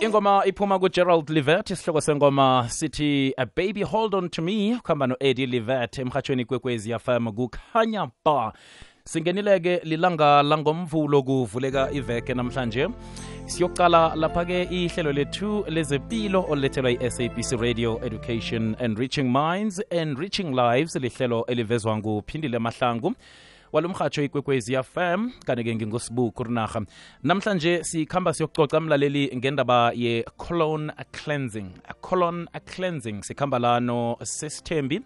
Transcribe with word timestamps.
ingoma 0.00 0.42
iphuma 0.46 0.78
kugerald 0.78 1.30
livet 1.30 1.70
isihloko 1.70 2.00
sengoma 2.00 2.66
sithi 2.68 3.32
a 3.38 3.46
baby 3.46 3.82
hold 3.82 4.14
on 4.14 4.28
to 4.28 4.42
me 4.42 4.76
kuhamba 4.76 5.06
no-eddie 5.06 5.46
livet 5.46 5.98
emhatshweni 5.98 6.44
kwekwezi 6.44 6.98
fm 6.98 7.32
kukhanya 7.32 8.10
ba. 8.24 8.52
Singenileke 9.04 9.80
lilanga 9.84 10.42
langomvulo 10.42 11.22
kuvuleka 11.22 11.90
iveke 11.92 12.34
namhlanje. 12.34 12.88
Siyoqala 13.46 14.14
lapha-ke 14.16 14.62
ihlelo 14.62 15.12
lethu 15.12 15.64
lezempilo 15.68 16.44
olulethelwa 16.48 16.90
yi-sabc 16.90 17.60
radio 17.60 18.00
education 18.04 18.76
and 18.78 18.98
reaching 18.98 19.32
minds 19.32 19.80
and 19.90 20.18
reaching 20.18 20.54
lives 20.54 20.96
lihlelo 20.96 21.44
elivezwa 21.46 21.98
nguphindile 21.98 22.58
mahlangu 22.58 23.14
walo 23.72 23.88
mhatsho 23.88 24.22
ikwekwezi 24.22 24.76
fm 24.82 25.30
kanti-ke 25.46 25.74
ngingosibu 25.74 26.30
kurinarha 26.30 26.80
namhlanje 27.22 27.84
sikhamba 27.84 28.34
siyokucoca 28.34 28.80
mlaleli 28.80 29.36
ngendaba 29.36 29.92
ye-colon 29.94 30.92
cleansing. 31.12 31.70
Colon 32.00 32.48
cleansing 32.66 33.22
sikhamba 33.22 33.58
lano 33.58 34.16
sesithembi 34.22 35.00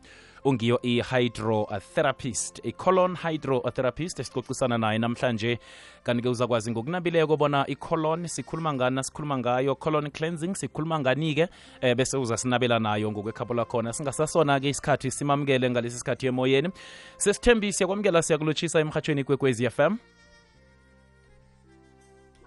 ungiyo 0.44 0.78
i-hydrotherapist 0.82 2.60
i-colon 2.64 3.16
hydrotherapist 3.16 4.20
esicocisana 4.20 4.78
naye 4.78 4.98
namhlanje. 4.98 5.58
Kanti-ke 6.04 6.28
uzakwazi 6.28 6.70
ngokunabileyo 6.70 7.26
kobona 7.26 7.66
i-colon 7.68 8.26
sikhuluma 8.26 8.74
ngani 8.74 9.04
sikhuluma 9.04 9.38
ngayo. 9.38 9.74
Colon 9.74 10.10
cleansing 10.10 10.54
sikhuluma 10.54 11.00
ngani-ke 11.00 11.48
um 11.82 11.94
bese 11.94 12.16
uzasinabela 12.16 12.78
nayo 12.78 13.10
ngokwekhapho 13.12 13.54
lakhona. 13.54 13.92
Singasasona-ke 13.92 14.68
isikhathi 14.68 15.10
simamukele 15.10 15.70
ngalesi 15.70 15.98
sikhathi 15.98 16.26
emoyeni. 16.26 16.68
Sesithembi 17.16 17.72
siyakwamukela 17.72 18.22
siyakulotshisa 18.22 18.80
emhatshweni 18.80 19.24
kwekwezi 19.24 19.70
fm 19.70 19.96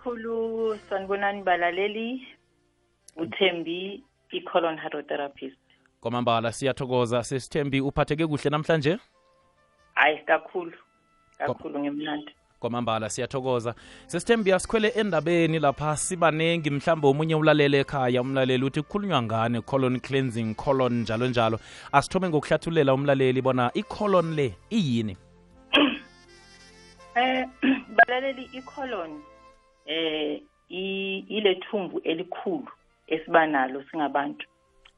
khulu 0.04 0.78
sanibonani 0.90 1.44
balaleli. 1.44 2.28
Uthembi 3.16 4.04
i-colon 4.32 4.78
hydrotherapist 4.78 5.63
kwamambala 6.04 6.52
siyathokoza 6.52 7.24
sesithembi 7.24 7.82
uphatheke 7.82 8.28
kuhle 8.28 8.50
namhlanje? 8.50 8.98
Hayi 9.94 10.18
kakhulu 10.28 10.72
kakhulu 11.38 11.80
ngemnandi 11.80 12.32
kwamambala 12.60 13.10
siyathokoza. 13.10 13.76
Sesithembi 14.08 14.52
asikhwele 14.54 14.88
endabeni 14.88 15.60
lapha 15.60 15.98
sibanengi 15.98 16.70
mhlawumbe 16.70 17.08
omunye 17.08 17.36
ulalele 17.36 17.80
ekhaya 17.80 18.22
umlaleli 18.22 18.64
uthi 18.66 18.82
kukhulunywa 18.82 19.22
ngani 19.22 19.62
colon 19.62 20.00
cleansing 20.00 20.56
colon 20.56 20.94
njalo 21.02 21.28
njalo? 21.28 21.60
Asithome 21.92 22.30
ngokuhlathulela 22.30 22.94
umlaleli 22.94 23.42
bona 23.42 23.72
i-colon 23.74 24.36
le 24.36 24.54
iyini? 24.70 25.18
Eh 27.16 27.46
balaleli 27.96 28.50
i-colon 28.54 29.22
eh 29.86 30.42
i- 30.70 31.26
ile 31.30 31.56
thumbu 31.56 32.00
elikhulu 32.00 32.68
esiba 33.08 33.48
nalo 33.48 33.84
singabantu 33.92 34.48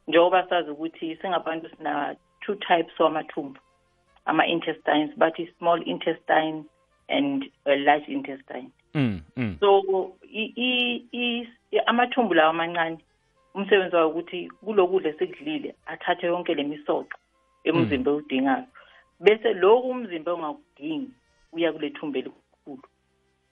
njengoba 0.07 0.49
sazi 0.49 0.69
ukuthi 0.69 1.15
singabantu 1.15 1.69
sina 1.77 2.15
two 2.41 2.55
types 2.55 2.99
wamathumbu 2.99 3.59
ama-intestines 4.25 5.17
bathi 5.17 5.49
small 5.57 5.81
intestine 5.87 6.65
and 7.07 7.45
a 7.65 7.75
large 7.75 8.07
intestine. 8.07 8.71
Mm, 8.93 9.21
mm. 9.37 9.57
so 9.59 9.83
amathumbu 11.85 12.33
lawa 12.33 12.49
amancane 12.49 12.97
umsebenzi 13.53 13.95
wawo 13.95 14.09
ukuthi 14.09 14.51
kulokudla 14.65 15.09
esikudlile 15.09 15.75
athathe 15.85 16.27
yonke 16.27 16.53
le 16.53 16.63
misoco 16.63 17.17
emzimba 17.63 18.11
ewudingayo. 18.11 18.65
Bese 19.19 19.53
lokhu 19.53 19.89
umzimba 19.89 20.33
ongakudingi 20.33 21.11
uya 21.53 21.73
kule 21.73 21.89
thumbu 21.89 22.17
elikhulu 22.17 22.83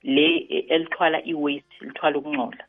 le 0.04 0.28
e- 0.50 0.66
elithwala 0.70 1.24
i-waste 1.26 1.76
lithwala 1.82 2.18
ukungcola. 2.18 2.66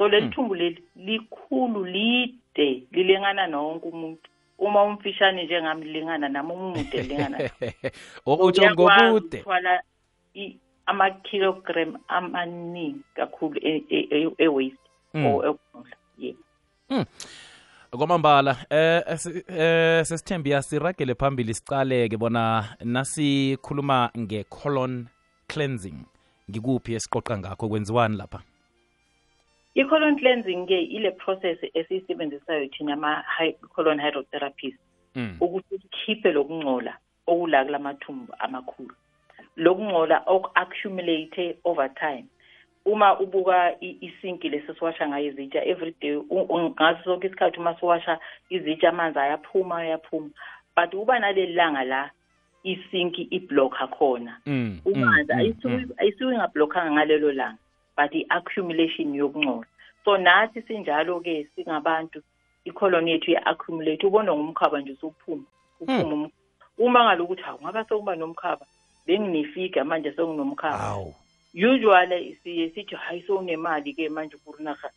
So 0.00 0.08
leli 0.08 0.28
thumbu 0.32 0.54
leli 0.54 0.80
likhulu 0.96 1.84
lide 1.84 2.82
lilingana 2.92 3.46
nawonke 3.46 3.88
umuntu. 3.88 4.22
Uma 4.58 4.82
umfishane 4.84 5.44
njengami 5.44 5.84
lilingana 5.84 6.28
nami 6.28 6.52
umude 6.52 7.02
lilingana 7.02 7.38
nami. 7.38 7.72
O- 8.26 8.36
So 8.36 8.44
utsho 8.44 8.62
uyakwazi 8.62 9.04
ngobude. 9.04 9.44
ama-kilogram 10.86 11.96
amaningi 12.08 13.00
kakhulu 13.14 13.58
e- 13.62 13.84
e- 13.90 14.08
e- 14.10 14.34
e-waste 14.38 14.78
Mm. 15.14 15.26
or 15.26 15.46
ekungcola 15.46 15.96
yebo 16.18 16.38
kwamambala 17.98 18.56
eh 18.70 19.02
esi- 19.06 19.44
eh 19.48 20.04
sesithembi 20.04 20.54
asiragele 20.54 21.14
phambili 21.14 21.54
sicaleke 21.54 22.16
bona 22.16 22.76
nasikhuluma 22.84 24.10
nge-colon 24.18 25.06
cleansing. 25.48 26.04
Ngikuphi 26.50 26.94
esiqoqa 26.94 27.38
ngakho? 27.38 27.68
Kwenziwani 27.68 28.16
lapha? 28.16 28.42
I-colon 29.74 30.16
cleansing 30.18 30.66
ke 30.66 30.80
ile 30.82 31.10
process 31.10 31.58
esiyisebenzisayo 31.74 32.66
thina 32.68 32.92
ama-colon 32.92 34.00
hydrotherapist 34.00 34.78
mm. 35.14 35.36
ukuthi 35.40 35.78
sikhiphe 35.78 36.32
lokungcola 36.32 36.96
okula 37.26 37.64
kulamathumbu 37.64 38.34
amakhulu. 38.38 38.94
Lokungcola 39.56 40.22
oku-accumulate 40.26 41.56
over 41.64 41.94
time. 41.94 42.24
Uma 42.84 43.18
ubuka 43.20 43.76
i- 43.80 43.96
isinki 44.00 44.48
lesi 44.48 44.74
siwasha 44.74 45.08
ngayo 45.08 45.26
izitsha 45.26 45.64
every 45.64 45.94
day 46.00 46.16
u- 46.16 46.24
u- 46.48 46.70
ngaso 46.70 47.04
sonke 47.04 47.26
isikhathi 47.26 47.58
uma 47.60 47.74
siwasha 47.80 48.18
izitsha 48.50 48.88
amanzi 48.88 49.18
ayaphuma 49.18 49.76
ayaphuma. 49.78 50.30
But 50.76 50.94
uba 50.94 51.18
naleli 51.18 51.52
langa 51.52 51.84
la 51.84 52.10
isinki 52.64 53.22
iblokha 53.30 53.86
khona. 53.86 54.36
Mm, 54.46 54.80
umanzi 54.84 55.32
mm, 55.32 55.38
ayisuke 55.38 55.68
mm, 55.76 55.90
ayisuke 55.98 56.34
ingablokhanga 56.34 56.92
ngalelo 56.92 57.32
langa. 57.32 57.58
But 57.96 58.14
i-accumulation 58.14 59.14
yokungcola. 59.14 59.64
So 60.04 60.16
nathi 60.16 60.62
sinjalo-ke 60.62 61.46
singabantu 61.54 62.22
ikholoni 62.64 63.10
yethu 63.10 63.30
iya-accumulate 63.30 64.06
ubona 64.06 64.32
ngumkhaba 64.32 64.80
nje 64.80 64.92
usuphuma 64.92 65.44
uphuma 65.80 66.14
um- 66.14 66.30
uma 66.78 67.04
ngalo 67.04 67.24
ukuthi 67.24 67.42
hawu 67.42 67.58
ngaba 67.62 67.84
sekuba 67.84 68.16
nomkhaba 68.16 68.66
benginefiga 69.06 69.84
manje 69.84 70.12
senginomkhaba 70.12 70.80
awu 70.80 71.14
usually 71.54 72.38
siye 72.42 72.70
sithi 72.70 72.94
hayi 72.94 73.22
sowunemali-ke 73.22 74.08
manje 74.08 74.36
kurinaha 74.44 74.90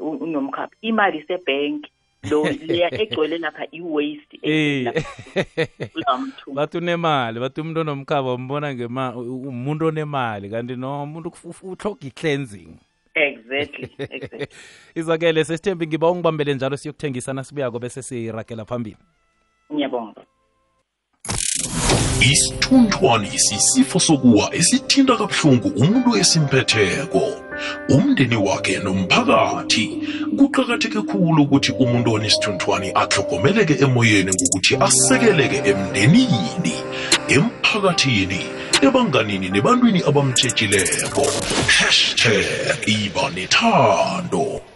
um 0.00 0.16
unomkhaba. 0.22 0.72
Imali 0.82 1.18
isebhenki. 1.18 1.90
lo 1.90 1.95
leya 2.68 2.94
egcwele 3.02 3.38
lapha 3.38 3.66
i-waste 3.72 4.38
Eh. 4.42 4.92
kulamthumbu 5.92 6.54
bathi 6.58 6.78
unemali 6.78 7.40
bathi 7.40 7.60
umuntu 7.60 7.80
onomkhaba 7.80 8.34
umbona 8.34 8.74
ngema 8.74 9.16
u- 9.16 9.48
umuntu 9.48 9.86
onemali 9.86 10.50
kanti 10.50 10.76
no 10.76 11.02
umuntu 11.02 11.32
uhloga 11.62 12.06
i-cleansing. 12.06 12.76
Exactly 13.14 13.88
exactly. 13.98 14.46
Izakele 14.94 15.44
sesithembi 15.44 15.86
ngiba 15.86 16.10
ungibambele 16.10 16.54
njalo 16.54 16.76
siyokuthengisa 16.76 17.32
nasibuyako 17.32 17.78
bese 17.78 18.02
siragela 18.02 18.64
phambili. 18.64 18.96
Ngiyabonga. 19.72 20.20
Isithunthwane 22.20 23.28
yisifo 23.32 24.00
sokuwa 24.00 24.54
esithinta 24.54 25.16
kabuhlungu 25.16 25.68
umuntu 25.68 26.16
esimphetheko. 26.16 27.22
Umndeni 27.88 28.36
wakhe 28.36 28.78
nomphakathi. 28.78 29.86
Kuqakatheke 30.38 31.00
khulu 31.02 31.42
ukuthi 31.42 31.72
umuntu 31.72 32.12
onesithunthwane 32.12 32.92
ahlogomeleke 32.94 33.74
emoyeni 33.84 34.30
ngokuthi 34.32 34.76
asekeleke 34.86 35.58
emndenini 35.70 36.74
emphakathini 37.28 38.40
ebanganini 38.82 39.48
nebantwini 39.48 40.00
abamtshejileko 40.08 41.24
hashtag 41.76 42.78
iba 42.86 43.30
nethando. 43.34 44.75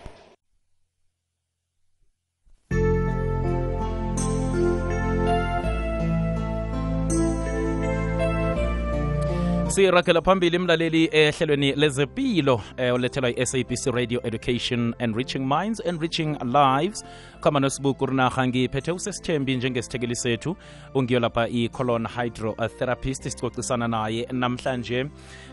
Siragela 9.70 10.22
phambili 10.22 10.58
mlaleli 10.58 11.08
ehlelweni 11.12 11.72
lezempilo 11.72 12.60
eh, 12.76 12.94
olethelwa 12.94 13.30
yi-sabc 13.30 13.86
radio 13.94 14.20
education 14.24 14.94
and 14.98 15.16
reaching 15.16 15.46
minds 15.46 15.80
and 15.80 16.00
reaching 16.00 16.36
lives. 16.44 17.04
Khamba 17.40 17.60
nosibuku 17.60 18.06
rinaha 18.06 18.48
ngiphethe 18.48 18.92
usesithembi 18.92 19.56
njengesithekeli 19.56 20.16
sethu. 20.16 20.56
Ungiyo 20.94 21.20
lapha 21.20 21.48
i-colon 21.48 22.06
hydrotherapist 22.06 23.28
sicocisana 23.28 23.88
naye 23.88 24.28
namhlanje. 24.32 25.06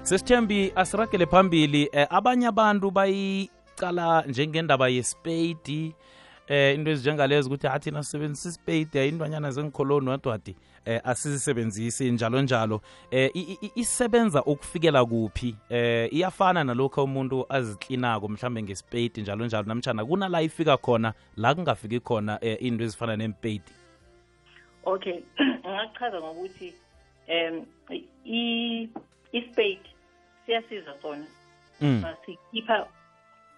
Sesithembi 0.04 0.72
asiragele 0.76 1.26
phambili 1.26 1.90
eh, 1.92 2.08
abanye 2.10 2.48
abantu 2.48 2.92
bayicala 2.92 4.22
njengendaba 4.28 4.88
yespeyidi 4.90 5.96
eh 6.48 6.76
into 6.76 6.92
ezinjengalezo 6.92 7.48
ukuthi 7.48 7.68
hathi 7.68 7.92
nasisebenzisa 7.92 8.50
isipeyidi 8.50 9.00
ayintwanyana 9.00 9.52
zengikholoni 9.52 10.10
wadwadi 10.10 10.56
eh 10.88 11.02
asizisebenzisi 11.04 12.12
njalo 12.12 12.42
njalo. 12.42 12.82
Eh 13.12 13.32
i- 13.34 13.40
i- 13.40 13.58
i- 13.66 13.72
isebenza 13.76 14.44
ukufikela 14.44 15.06
kuphi? 15.06 15.56
Eh 15.70 16.14
iyafana 16.14 16.64
nalokho 16.64 17.04
umuntu 17.04 17.46
aziklinako 17.50 18.28
mhlambe 18.28 18.64
ngesipeyidi 18.64 19.22
njalo 19.22 19.46
njalo 19.46 19.64
namtshana 19.68 20.06
kunala 20.06 20.42
ifika 20.42 20.78
khona 20.78 21.14
la 21.38 21.56
kungafiki 21.56 22.00
khona 22.00 22.38
eh, 22.42 22.58
into 22.62 22.84
ezifana 22.84 23.16
nempeyidi 23.16 23.72
okay 24.86 25.20
ngingachaza 25.60 26.20
ngokuthi 26.22 26.74
um 27.30 27.66
i- 28.26 28.90
i-spade 29.32 29.82
siyasiza 30.46 30.94
sona. 31.02 31.26
Mm. 31.82 32.04
sikhipha 32.26 32.88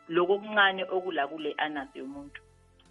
lokho 0.09 0.33
okuncane 0.33 0.83
okula 0.83 1.27
kule 1.27 1.53
anus 1.57 1.87
yomuntu 1.95 2.41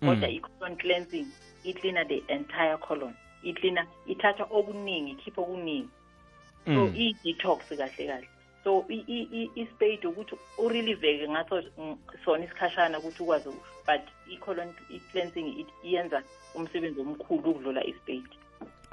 kodwa 0.00 0.28
Mm. 0.28 0.34
i-colon 0.34 0.76
cleansing 0.76 1.26
iklina 1.64 2.04
the 2.04 2.22
entire 2.28 2.76
colon. 2.76 3.14
Iklina 3.42 3.86
ithatha 4.06 4.44
okuningi 4.50 5.10
ikhipha 5.10 5.42
okuningi. 5.42 5.88
So 6.64 6.72
Mm. 6.72 6.94
i-detox 6.96 7.58
kahle 7.68 8.06
kahle. 8.06 8.28
So 8.64 8.84
i- 8.88 9.04
i- 9.08 9.28
i- 9.32 9.50
i-spade 9.54 10.06
ukuthi 10.08 10.36
urelieveke 10.58 11.28
ngaso 11.28 11.62
mm, 11.78 11.96
sona 12.24 12.44
isikhashana 12.44 12.98
ukuthi 12.98 13.22
ukwazi 13.22 13.48
u- 13.48 13.62
but 13.86 14.00
i-colon 14.32 14.68
i-cleansing 14.90 15.60
it- 15.60 15.74
iyenza 15.84 16.22
umsebenzi 16.54 17.00
omkhulu 17.00 17.50
ukudlula 17.50 17.84
i-spade. 17.84 18.28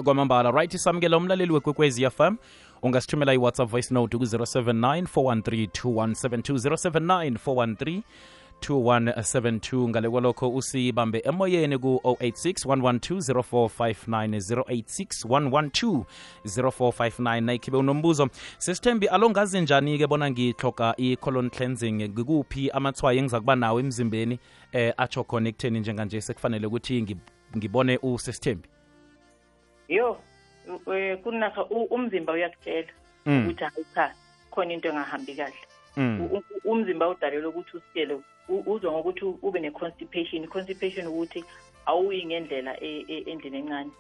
Kwamambala 0.03 0.51
right 0.51 0.77
samukela 0.77 1.18
umlaleli 1.18 1.51
wekwekwezi 1.53 2.09
fm 2.09 2.36
ungasithumela 2.81 3.33
i-whatsapp 3.33 3.69
voice 3.69 3.94
note 3.94 4.18
ku-079 4.18 5.07
413 5.07 5.68
2172 5.68 6.57
079 6.77 7.38
413 7.38 8.01
2172 8.69 9.89
ngale 9.89 10.09
kwalokho 10.09 10.50
usibambe 10.50 11.19
emoyeni 11.25 11.77
ku-086 11.77 12.65
112 12.65 13.33
0459 13.33 14.63
086 14.63 15.25
112 15.27 16.03
0459 16.45 17.41
nayikhibe 17.41 17.77
unombuzo 17.77 18.29
sesithembi 18.57 19.07
alongazi 19.07 19.62
njani-ke 19.62 20.07
bona 20.07 20.31
ngihloga 20.31 20.94
i-colon 20.97 21.50
cleansing? 21.50 21.91
Ngikuphi 22.09 22.69
amathwayo 22.71 23.19
engiza 23.19 23.39
kuba 23.39 23.56
nawo 23.56 23.79
emzimbeni 23.79 24.39
eh 24.71 24.94
atsho 24.97 25.23
khona 25.23 25.50
ekutheni 25.50 25.79
njenganje 25.79 26.21
sekufanele 26.21 26.67
ukuthi 26.67 27.01
ngi- 27.01 27.17
ngibone 27.57 28.00
usesithembi? 28.01 28.69
Yo 29.88 30.17
kunaka 31.23 31.65
umzimba 31.65 32.33
uyakutshela 32.33 32.88
Mm. 33.25 33.44
ukuthi 33.44 33.63
hayi 33.63 33.85
cha 33.95 34.13
khona 34.51 34.73
into 34.73 34.89
engahambi 34.89 35.35
kahle 35.35 35.53
umzimba 36.65 37.09
udalelwe 37.09 37.47
ukuthi 37.47 37.77
usitshele 37.77 38.13
u- 38.50 38.63
uzwa 38.65 38.92
ngokuthi 38.92 39.25
ube 39.42 39.59
ne-constipation. 39.59 40.44
I-constipation 40.44 41.07
ukuthi 41.07 41.44
awuyi 41.86 42.25
ngendlela 42.25 42.77
e- 42.83 43.06
e- 43.07 43.24
endlini 43.31 43.57
encane. 43.57 43.92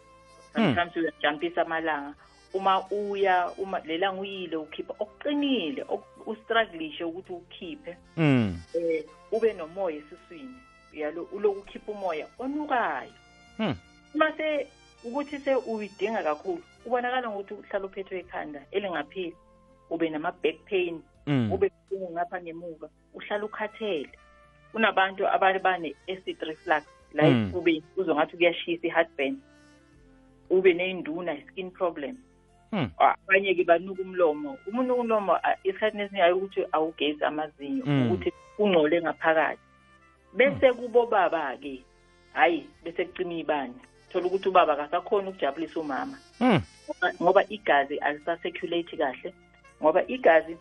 Sometimes 0.53 0.95
uyajampisa 0.95 1.61
amalanga. 1.61 2.13
Uma 2.53 2.85
uya 2.91 3.51
uma 3.57 3.79
lelanga 3.79 4.21
uyile 4.21 4.55
ukhipha 4.55 4.93
okuqinile 4.99 5.83
ok- 5.89 6.23
ustruglishe 6.25 7.03
ukuthi 7.03 7.33
ukhiphe. 7.33 7.97
Mm. 8.17 8.57
eh 8.73 9.03
ube 9.31 9.53
nomoya 9.53 9.97
esiswini. 9.97 10.55
Yalo 10.93 11.23
uloku 11.31 11.59
ukhipha 11.59 11.91
umoya 11.91 12.27
onukayo. 12.39 13.11
Hmm. 13.57 13.75
uma 14.13 14.31
se 14.37 14.67
ukuthi 15.03 15.39
se 15.39 15.55
uyidinga 15.55 16.23
kakhulu 16.23 16.61
ubonakala 16.85 17.29
ngokuthi 17.29 17.53
uhlala 17.53 17.85
uphethwe 17.85 18.19
ekhanda 18.19 18.61
elingapheli 18.71 19.35
ube 19.89 20.09
nama-back 20.09 20.55
pain. 20.69 21.01
Mm. 21.27 21.51
ube 21.51 21.71
buhlungu 21.89 22.13
ngapha 22.13 22.41
ngemuva 22.41 22.89
uhlala 23.13 23.45
ukhathele 23.45 24.09
kunabantu 24.71 25.27
abanye 25.27 25.59
bane-acid 25.59 26.37
reflux 26.41 26.83
la 27.13 27.23
Mm. 27.23 27.43
esifubeni 27.43 27.83
uzwe 27.97 28.15
ngathi 28.15 28.37
kuyashisa 28.37 28.87
i-heartburn 28.87 29.35
ube 30.49 30.73
ney'nduna 30.73 31.33
i-skin 31.33 31.71
problem 31.71 32.17
Hmm. 32.71 32.89
abanye-ke 32.99 33.63
banuka 33.63 34.01
umlomo 34.01 34.57
umunuka 34.67 35.01
umlomo 35.01 35.33
ah, 35.35 35.55
isikhathini 35.63 36.03
esiningi 36.03 36.31
ukuthi 36.33 36.61
awugezi 36.71 37.23
amazinyo 37.23 37.83
Mm. 37.85 38.11
ukuthi 38.11 38.31
ungcole 38.59 39.01
ngaphakathi 39.01 39.61
bese 40.33 40.73
kubo 40.73 41.05
baba-ke 41.05 41.83
hhayi 42.33 42.67
bese 42.83 43.05
kucima 43.05 43.33
ibani 43.33 43.73
thola 44.11 44.25
ukuthi 44.27 44.49
ubaba 44.49 44.73
akasakhoni 44.73 45.29
ukujabulisa 45.29 45.79
umama 45.79 46.17
Mm. 46.41 46.61
ngoba 47.21 47.43
igazi 47.49 47.97
alisacirculate 47.97 48.97
kahle 48.97 49.33
ngoba 49.81 50.03
igazi 50.07 50.57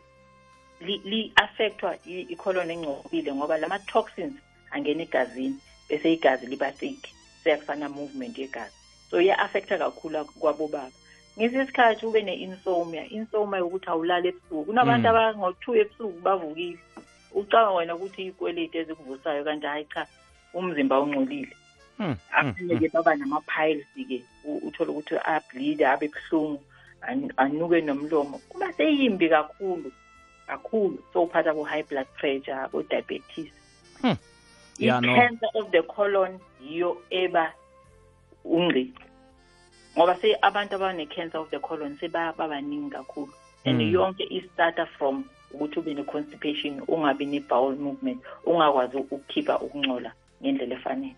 li-affectwa 0.84 1.96
i- 2.06 2.26
i-colon 2.32 2.70
engcolile 2.70 3.32
ngoba 3.34 3.58
lama-toxins 3.58 4.34
angena 4.70 5.02
egazini 5.02 5.58
bese 5.88 6.12
igazi 6.12 6.46
liba 6.46 6.72
thick 6.72 7.08
seyakufana 7.44 7.88
movement 7.88 8.38
yegazi 8.38 8.74
so 9.10 9.20
iya-affecta 9.20 9.78
kakhulu 9.78 10.24
kwabo 10.24 10.68
baba 10.68 10.90
ngesi 11.38 11.58
isikhathi 11.58 12.06
ube 12.06 12.22
ne-insomnia 12.22 13.04
insomnia 13.08 13.64
ukuthi 13.64 13.90
awulali 13.90 14.28
ebusuku 14.28 14.64
kunabantu 14.64 15.08
Mm. 15.08 15.16
abango-two 15.16 15.76
ebusuku 15.76 16.20
bavukile 16.20 16.78
ucanga 17.34 17.70
wena 17.70 17.94
ukuthi 17.94 18.22
ikweleti 18.26 18.78
ezikuvusayo 18.78 19.44
kanti 19.44 19.66
hayi 19.66 19.84
cha 19.94 20.06
umzimba 20.54 21.00
ungcolile 21.00 21.56
Mm. 21.98 22.06
Mm. 22.06 22.16
abanye-ke 22.32 22.88
baba 22.88 23.14
nama-piles-ke 23.16 24.22
u- 24.44 24.60
uthole 24.68 24.90
ukuthi 24.90 25.14
ableed 25.24 25.82
abe 25.82 26.08
buhlungu 26.08 26.62
an- 27.02 27.32
anuke 27.36 27.80
nomlomo 27.80 28.38
kuba 28.48 28.72
seyimbi 28.72 29.28
kakhulu 29.28 29.92
kakhulu 30.46 30.98
sowuphatha 31.12 31.54
bo-high 31.54 31.82
blood 31.82 32.06
pressure 32.16 32.68
bo-diabetes 32.72 33.50
Hmm. 34.02 34.12
Yeah, 34.78 35.00
no. 35.00 35.12
i-cancer 35.14 35.48
of 35.54 35.70
the 35.70 35.82
colon 35.82 36.38
yiyo 36.62 36.96
eba 37.10 37.52
ungci 38.44 38.92
ngoba 39.96 40.16
se 40.20 40.36
abantu 40.42 40.74
abane-cancer 40.74 41.38
of 41.40 41.50
the 41.50 41.58
colon 41.58 41.96
sebababaningi 42.00 42.90
kakhulu 42.90 43.32
and 43.64 43.80
Mm. 43.80 43.92
yonke 43.94 44.24
i-starter 44.30 44.86
from 44.98 45.24
ukuthi 45.52 45.78
ube 45.78 45.94
ne-constipation 45.94 46.82
ungabi 46.88 47.26
ne-bowel 47.26 47.76
movement 47.76 48.20
ungakwazi 48.46 48.96
ukukhipha 48.96 49.58
ukungcola 49.58 50.12
ngendlela 50.42 50.74
efanele 50.74 51.16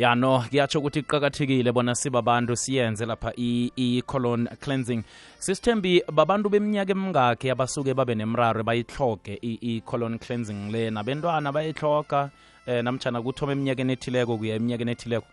ya 0.00 0.14
no 0.14 0.40
kuyatsho 0.50 0.78
ukuthi 0.80 1.02
kuqakathekile 1.02 1.72
bona 1.72 1.94
sibabantu 1.94 2.56
siyenze 2.56 3.06
lapha 3.06 3.32
i- 3.36 3.70
i-colon 3.76 4.48
cleansing. 4.60 5.02
Sisithembi 5.38 6.02
babantu 6.12 6.48
beminyaka 6.48 6.92
emingakhi 6.92 7.50
abasuke 7.50 7.94
babe 7.94 8.14
nemraro 8.14 8.62
bayihloge 8.64 9.38
i- 9.42 9.58
i-colon 9.60 10.18
cleansing 10.18 10.70
le. 10.72 10.90
Nabentwana 10.90 11.52
bayihloga 11.52 12.30
eh 12.66 12.82
namtshana 12.84 13.20
kuthoma 13.22 13.52
eminyakeni 13.52 13.92
ethileko 13.92 14.38
kuya 14.38 14.56
eminyakeni 14.56 14.92
ethileko? 14.92 15.26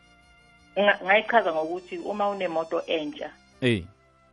Ngayichaza 0.78 1.54
ngokuthi 1.54 1.98
uma 2.04 2.30
unemoto 2.30 2.82
entsha 2.88 3.32
eh 3.62 3.84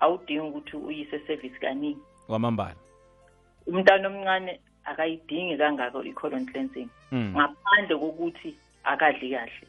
awudingi 0.01 0.41
ukuthi 0.41 0.77
uyise 0.77 1.19
service 1.27 1.59
kaningi. 1.61 1.99
Kwamambala. 2.27 2.75
Umntana 3.67 4.09
omncane 4.09 4.61
akayidingi 4.85 5.57
kangako 5.57 6.03
i-colon 6.05 6.47
cleansing. 6.47 6.89
Mm. 7.13 7.33
ngaphandle 7.37 7.97
kokuthi 7.97 8.55
akadli 8.85 9.31
kahle 9.31 9.67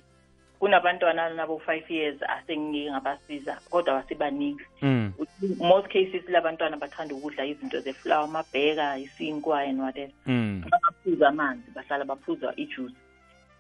kunabantwana 0.66 1.30
nabo 1.30 1.60
five 1.60 1.86
years 1.92 2.18
asengike 2.24 2.92
ngabasiza 2.92 3.54
kodwa 3.70 3.94
basibaningi 4.02 4.64
Mm. 4.82 5.14
most 5.60 5.88
cases 5.88 6.30
labantwana 6.30 6.78
bathanda 6.78 7.16
ukudla 7.16 7.46
izinto 7.46 7.80
zeflower 7.82 8.24
amabheka 8.26 8.98
isinkwa 8.98 9.60
and 9.62 9.80
whatever 9.82 10.14
Mm. 10.26 10.64
baphuza 10.82 11.28
amanzi 11.28 11.72
bahlala 11.72 12.06
baphuza 12.06 12.54
ijuice 12.56 12.96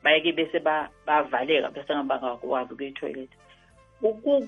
bayeke 0.03 0.31
bese 0.31 0.59
ba- 0.59 0.89
bavaleka 1.05 1.69
bese 1.71 1.93
ngabangakwazi 1.95 2.74
ukuya 2.74 2.89
etoilet 2.89 3.29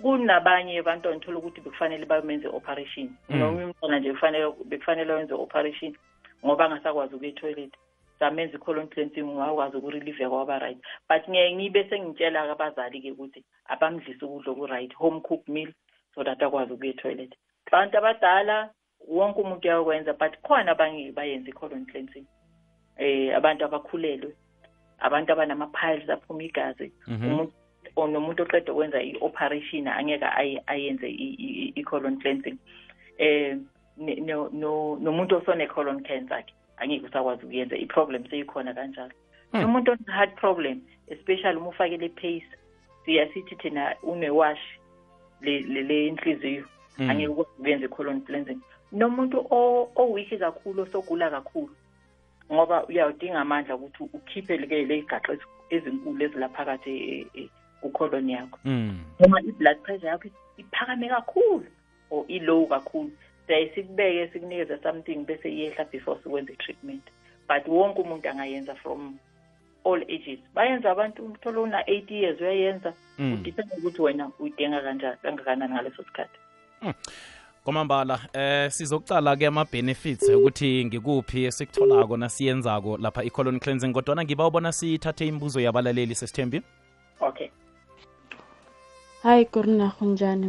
kunabanye 0.01 0.79
abantwana 0.79 1.19
thola 1.19 1.37
ukuthi 1.37 1.61
bekufanele 1.61 2.05
bamenze 2.05 2.47
operation 2.47 3.09
Mm. 3.29 3.39
noma 3.39 3.63
umntwana 3.65 3.99
nje 3.99 4.11
kufanele 4.13 4.51
bekufanele 4.65 5.13
wenze 5.13 5.33
operation 5.33 5.95
ngoba 6.45 6.65
angasakwazi 6.65 7.15
ukuya 7.15 7.29
etoilet 7.29 7.73
samenza 8.19 8.57
i-colon 8.57 8.87
cleansing 8.87 9.23
ngakwazi 9.23 9.77
ukurelieve 9.77 10.29
kwaba 10.29 10.59
right. 10.59 10.77
But 11.09 11.29
ngeke 11.29 11.55
ngibe 11.55 11.89
sengitshela 11.89 12.51
abazali-ke 12.51 13.11
ukuthi 13.11 13.43
abamdlise 13.65 14.25
ukudla 14.25 14.51
oku-right 14.51 14.93
home 14.95 15.21
cook 15.21 15.47
meal 15.47 15.71
so 16.15 16.23
that 16.23 16.39
akwazi 16.41 16.73
ukuya 16.73 16.89
etoilet. 16.91 17.35
Abantu 17.67 17.97
abadala 17.97 18.69
wonke 19.07 19.41
umuntu 19.41 19.67
uyakwenza 19.67 20.13
but 20.13 20.33
khona 20.41 20.71
abanye 20.71 21.11
bayenza 21.11 21.49
i-colon 21.49 21.85
cleansing 21.85 22.25
eh 22.97 23.35
abantu 23.37 23.65
abakhulelwe 23.65 24.33
abantu 24.99 25.31
abanama-piles 25.33 26.09
aphuma 26.09 26.43
igazi 26.43 26.91
Mhm. 27.07 27.25
umuntu 27.25 27.53
nomuntu 27.95 28.43
oqeda 28.43 28.73
ukwenza 28.73 29.01
i-operation 29.01 29.87
angeke 29.87 30.25
aye- 30.25 30.63
ayenze 30.67 31.07
i-colon 31.77 32.17
cleansing 32.19 32.57
eh 33.17 33.57
no- 33.97 34.49
nomuntu 34.99 35.37
osone-colon 35.37 36.03
cancer 36.03 36.43
ke. 36.45 36.53
Angeke 36.77 37.05
usakwazi 37.05 37.45
ukuyenza 37.45 37.75
i-problem 37.77 38.25
seyikhona 38.29 38.73
kanjalo 38.73 39.11
Hmm. 39.51 39.61
nomuntu 39.61 39.91
one-heart 39.91 40.35
problem 40.35 40.81
especially 41.07 41.57
uma 41.57 41.69
ufakele 41.69 42.09
pace 42.09 42.47
siyasithi 43.05 43.55
thina 43.55 43.95
une-wash 44.03 44.59
le 45.41 45.59
le- 45.59 45.83
le 45.83 46.07
inhliziyo 46.07 46.65
Mm. 46.97 47.09
angeke 47.09 47.27
ukwazi 47.27 47.51
ukuyenza 47.59 47.85
i-colon 47.85 48.21
cleansing 48.21 48.59
nomuntu 48.91 49.47
o- 49.49 49.91
owiki 49.95 50.37
kakhulu 50.37 50.81
osogula 50.83 51.29
kakhulu 51.29 51.69
ngoba 52.53 52.85
uyawudinga 52.87 53.39
amandla 53.39 53.75
ukuthi 53.75 54.03
ukhiphe-ke 54.13 54.85
le 54.85 55.01
gaxa 55.01 55.33
ezi- 55.33 55.47
ezinkulu 55.69 56.23
ezilaphakathi 56.25 56.89
e- 56.89 57.27
e- 57.33 57.49
kucolon 57.81 58.29
yakho 58.29 58.59
Mm. 58.65 58.99
noma 59.19 59.41
i-blood 59.41 59.77
pressure 59.83 60.09
yakho 60.09 60.27
iphakame 60.57 61.09
kakhulu 61.09 61.65
or 62.11 62.25
i-low 62.27 62.65
kakhulu 62.67 63.11
siyaye 63.47 63.71
sikubeke 63.75 64.27
sikunikeze 64.27 64.77
something 64.83 65.15
bese 65.15 65.49
iyehla 65.49 65.85
before 65.85 66.19
sikwenze 66.23 66.53
i-treatment 66.53 67.03
but 67.47 67.67
wonke 67.67 68.01
umuntu 68.01 68.29
angayenza 68.29 68.75
from 68.75 69.17
all 69.85 70.01
ages. 70.03 70.39
Bayenza 70.53 70.91
abantu 70.91 71.25
uthola 71.25 71.59
una-eighty 71.59 72.13
years 72.13 72.41
uyayenza. 72.41 72.93
Mm. 73.19 73.33
udepende 73.33 73.75
ukuthi 73.75 74.01
wena 74.01 74.31
uyidinga 74.39 74.81
kanjani 74.81 75.17
kangakanani 75.21 75.73
ngaleso 75.73 76.03
sikhathi. 76.03 76.39
Kwamambala 77.63 78.19
eh 78.33 78.71
sizokucala 78.71 79.35
ke 79.35 79.47
ama 79.47 79.65
benefits 79.65 80.29
ukuthi 80.29 80.85
ngikuphi 80.85 81.45
esikutholako 81.45 82.17
nasiyenzako 82.17 82.97
lapha 82.97 83.23
i-colon 83.23 83.59
cleansing 83.59 83.93
kodwana 83.93 84.23
ngiba 84.23 84.47
ubona 84.47 84.71
sithathe 84.71 85.27
imibuzo 85.27 85.59
yabalaleli 85.59 86.15
sesithembi. 86.15 86.61
Okay. 87.19 87.49
Hayi 89.23 89.45
kurinarho 89.45 90.05
njani 90.05 90.47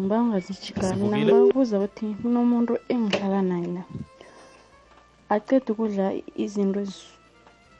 Sivukile. 0.95 1.25
ngiba 1.25 1.45
ukubuza 1.45 1.79
ukuthi 1.79 2.07
kunomuntu 2.23 2.79
engihlala 2.89 3.43
naye 3.43 3.67
la. 3.67 3.83
Aceda 5.29 5.73
ukudla 5.73 6.13
izinto 6.37 6.81
ezi- 6.81 7.17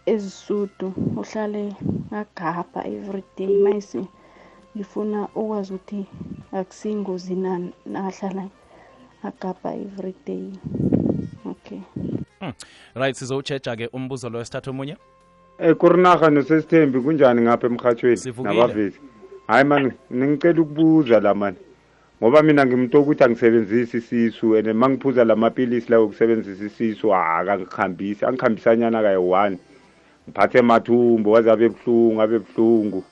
ezisudu 0.07 0.93
uhlale 1.17 1.75
agabha 2.13 2.85
everyday 2.87 3.63
mayise 3.63 4.05
ngifuna 4.77 5.29
ukwazi 5.35 5.75
ukuthi 5.75 6.07
akusiyingozi 6.53 7.35
na 7.35 7.61
nahlala 7.87 8.49
agabha 9.23 9.75
everyday. 9.75 10.53
Okay. 11.47 11.81
Right 12.95 13.17
sizowutsheja 13.17 13.77
ke 13.77 13.87
umbuzo 13.93 14.29
lo 14.31 14.39
wesithathu 14.39 14.71
omunye? 14.71 14.97
Um 15.59 15.75
kurinarha 15.75 16.31
nosesithembi 16.31 17.01
kunjani 17.01 17.41
ngapha 17.43 17.67
emhathweni 17.67 18.17
Sivukile. 18.17 18.55
nabavezi 18.55 19.01
hayi 19.49 19.65
mani 19.65 19.93
ngicela 20.15 20.61
ukubuza 20.63 21.21
la 21.21 21.35
mani 21.35 21.57
ngoba 22.23 22.43
mina 22.43 22.67
ngimuntu 22.67 23.01
ukuthi 23.01 23.25
angisebenzisi 23.25 23.97
isisu 23.97 24.57
and 24.57 24.69
mangiphuza 24.75 25.25
lamapilisi 25.25 25.91
lawo 25.91 26.05
okusebenzisa 26.05 26.65
isisu 26.65 27.15
akangikhambisi 27.15 28.25
angikhambisanyana 28.25 29.03
kayi-one 29.03 29.59
ngiphathe 30.29 30.63
mathumbo 30.63 31.31
waze 31.31 31.51
abe 31.51 31.69
buhlungu 31.69 32.23
abe 32.23 32.39
buhlungu. 32.39 33.05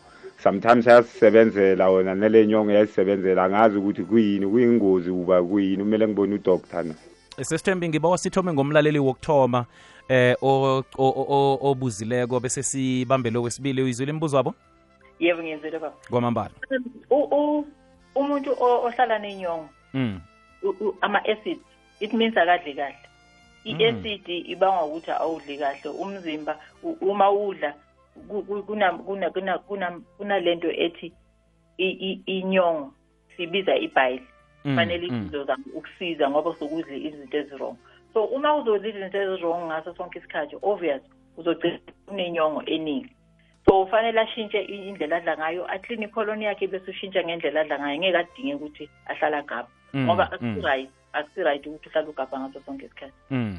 Sometimes 0.43 0.87
ayasisebenzela 0.88 1.88
wona 1.88 2.14
nele 2.14 2.47
nyongo 2.47 2.73
yayisebenzela 2.73 3.45
angazi 3.45 3.78
ukuthi 3.78 4.02
kuyini 4.02 4.47
kuyingozi 4.47 5.11
uba 5.11 5.43
kuyini. 5.43 5.76
Kumele 5.76 6.09
ngibone 6.09 6.35
udoktar 6.35 6.85
na. 6.85 6.95
Sesithembi 7.43 7.88
ngiba 7.88 8.09
wasithome 8.09 8.52
ngomlaleli 8.52 8.99
wokuthoma 8.99 9.66
eh 10.09 10.37
obuzileko 11.61 12.40
bese 12.40 12.62
sibambe 12.62 13.31
lo 13.31 13.43
wesibili 13.43 13.83
uyizwile 13.83 14.11
imibuzo 14.11 14.37
wabo? 14.37 14.55
Yebo 15.18 15.42
ngiyenzile 15.42 15.78
baba. 15.78 15.96
Kwamambala 16.11 16.50
U- 17.11 17.28
u- 17.30 17.66
umuntu 18.14 18.50
ohlala 18.61 19.18
nenyongo. 19.18 19.68
Mm. 19.94 20.20
ama-acid 21.00 21.58
it 22.00 22.12
means 22.12 22.37
akadli 22.37 22.75
kahle. 22.75 22.96
Mm. 23.64 23.80
i-acid 23.80 24.28
ibangwa 24.28 24.85
ukuthi 24.87 25.11
awudli 25.11 25.58
kahle. 25.58 25.90
Umzimba 25.90 26.58
uma 27.00 27.30
udla 27.30 27.75
ku- 28.28 28.42
ku- 28.42 28.62
kuna- 28.62 28.92
kuna- 28.99 29.30
kuna- 29.30 29.58
kuna- 29.58 30.00
kunalento 30.18 30.70
ethi 30.70 31.12
inyongo 32.26 32.92
sibiza 33.37 33.76
ibhayili 33.76 34.26
Mm, 34.64 34.76
fanele 34.76 35.11
mm. 35.11 35.26
izozama 35.26 35.64
ukusiza 35.75 36.30
ngoba 36.30 36.54
sokudle 36.58 36.96
izinto 36.99 37.37
ezirong 37.38 37.76
so 38.12 38.25
uma 38.25 38.54
uzodla 38.56 38.88
izinto 38.88 39.18
ezirong 39.23 39.66
ngaso 39.66 39.94
sonke 39.94 40.18
isikhathi 40.18 40.56
obvious 40.62 41.02
uzogcina 41.37 41.78
unenyongo 42.08 42.62
eningi. 42.66 43.11
So 43.66 43.82
ufanele 43.82 44.20
ashintshe 44.20 44.62
indlela 44.62 45.16
adla 45.16 45.37
ngayo 45.37 45.66
akline 45.66 46.04
ipholoni 46.04 46.44
yakhe 46.44 46.66
bese 46.66 46.90
ushintsha 46.90 47.25
ngendlela 47.25 47.61
adla 47.61 47.78
ngayo 47.78 47.99
ngeke 47.99 48.18
adinge 48.18 48.54
ukuthi 48.54 48.88
ahlala 49.06 49.42
gapha. 49.42 49.68
Mm, 49.92 50.04
ngoba 50.04 50.25
mm. 50.25 50.35
akusi-right 50.35 50.90
akusi-right 51.12 51.66
ukuthi 51.66 51.88
uhlale 51.88 52.08
ugapha 52.08 52.40
ngaso 52.40 52.61
sonke 52.66 52.87
isikhathi. 52.87 53.12
Mm. 53.30 53.58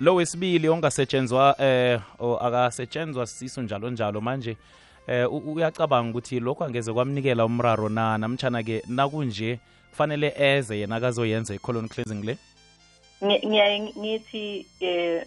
Lo 0.00 0.14
wesibili 0.14 0.68
ongasetshenzwa 0.68 1.56
eh 1.58 2.00
o 2.18 2.36
akasetshenzwa 2.36 3.26
siso 3.26 3.62
njalo 3.62 3.90
njalo 3.90 4.20
manje 4.20 4.56
eh 5.06 5.32
uyacabanga 5.32 6.10
ukuthi 6.10 6.40
lokho 6.40 6.64
angeze 6.64 6.92
kwamnikela 6.92 7.44
umraro 7.44 7.88
na? 7.88 8.18
Namtshana 8.18 8.62
ke 8.62 8.82
nakunje 8.88 9.58
kufanele 9.90 10.32
eze 10.36 10.78
yena 10.78 10.96
akazoyenza 10.96 11.54
i-colon 11.54 11.88
cleansing 11.88 12.24
le 12.24 12.38
ngiyaye 13.24 13.80
ngithi 13.80 14.66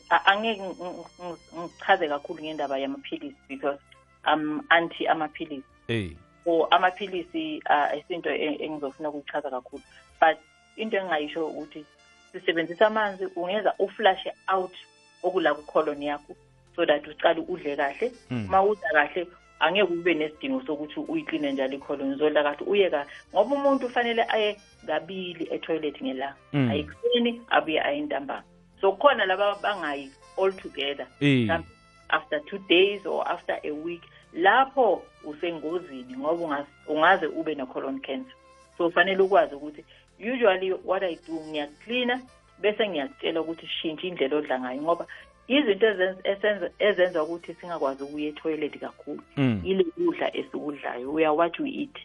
a- 0.10 0.26
angeke 0.26 0.62
ng- 0.62 0.78
ng- 0.80 1.06
ng- 1.20 1.38
ngichaze 1.60 2.08
kakhulu 2.08 2.44
ngendaba 2.44 2.78
yamaphilisi 2.78 3.38
because 3.48 3.80
am 4.24 4.62
anti 4.70 5.08
amaphilisi. 5.08 5.64
Eh 5.88 6.10
or 6.46 6.68
amaphilisi 6.72 7.62
ah, 7.66 7.96
isinto 7.96 8.30
e- 8.30 8.58
engizofuna 8.66 9.10
ukuyichaza 9.10 9.50
kakhulu. 9.50 9.84
But 10.20 10.38
into 10.76 10.98
engingayisho 10.98 11.48
ukuthi 11.48 11.86
sisebenzisa 12.32 12.88
amanzi 12.88 13.26
ungenza 13.36 13.74
uflashe 13.80 14.34
out 14.48 14.76
okula 15.24 15.54
kukholoni 15.56 16.06
yakho 16.08 16.36
so 16.76 16.86
that 16.86 17.08
ucale 17.08 17.42
udle 17.48 17.76
kahle. 17.76 18.12
Mm. 18.30 18.46
uma 18.50 18.62
udla 18.64 18.90
kahle 18.92 19.28
angeke 19.64 19.94
ube 19.94 20.14
nesidingo 20.14 20.62
sokuthi 20.66 21.00
uyikline 21.00 21.52
njalo 21.52 21.74
ikholoni 21.74 22.14
uzodla 22.16 22.44
kahle 22.44 22.66
uye 22.68 22.90
kahle. 22.90 23.10
Ngoba 23.34 23.56
umuntu 23.56 23.86
ufanele 23.86 24.24
aye 24.30 24.58
kabili 24.88 25.48
etoilet 25.52 26.02
ngelanga 26.04 26.36
Mm. 26.54 26.70
ayekuseni 26.70 27.42
abuye 27.50 27.82
aye 27.82 28.02
ntambama 28.02 28.44
so 28.82 28.92
kukhona 28.92 29.26
laba 29.26 29.56
bangayi 29.56 30.12
all 30.38 30.52
together. 30.54 31.08
Eh 31.22 31.46
mhlawumbe 31.46 31.68
after 32.10 32.40
two 32.46 32.60
days 32.70 33.06
or 33.06 33.24
after 33.28 33.58
a 33.64 33.72
week. 33.72 34.02
Lapho 34.34 35.02
usengozini 35.24 36.16
ngoba 36.18 36.44
ungas- 36.46 36.88
ungaze 36.88 37.26
ube 37.28 37.56
ne-colon 37.56 38.00
cancer. 38.02 38.34
So 38.78 38.90
fanele 38.92 39.22
ukwazi 39.24 39.56
ukuthi 39.56 39.86
usually 40.20 40.72
what 40.86 41.04
i 41.04 41.16
do 41.28 41.34
ngiyaklina 41.50 42.20
bese 42.60 42.88
ngiyakutshela 42.90 43.42
ukuthi 43.42 43.68
shintshe 43.68 44.08
indlela 44.08 44.36
odla 44.38 44.60
ngayo 44.60 44.82
ngoba 44.82 45.08
izinto 45.48 45.86
ezenz- 45.88 46.22
esenza- 46.24 46.72
ezenza 46.80 47.24
ukuthi 47.24 47.54
singakwazi 47.54 48.04
ukuya 48.04 48.28
etoilet 48.30 48.80
kakhulu 48.80 49.22
mm. 49.38 49.62
ile 49.66 49.84
kudla 49.84 50.36
esikudlayo 50.38 51.14
we 51.14 51.26
are 51.26 51.36
what 51.36 51.60
we 51.60 51.70
eat 51.70 51.98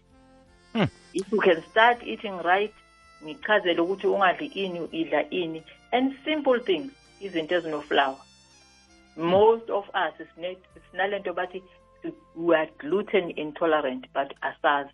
Hmm. 0.72 0.86
if 1.12 1.32
you 1.32 1.38
can 1.40 1.62
start 1.62 2.02
eating 2.06 2.42
right 2.42 2.74
ngichazele 3.24 3.80
ukuthi 3.80 4.06
ungadli 4.06 4.46
ini 4.46 4.88
idla 4.92 5.30
ini 5.30 5.62
and 5.92 6.14
simple 6.24 6.60
things 6.60 6.92
izinto 7.20 7.54
ezinoflower 7.54 8.16
most 9.16 9.70
of 9.70 9.88
us 9.88 10.28
sine- 10.36 10.58
sinalento 10.90 11.32
bathi 11.32 11.62
we 12.36 12.56
are 12.56 12.70
gluten 12.78 13.32
intolerant 13.36 14.06
but 14.14 14.32
asazi 14.40 14.90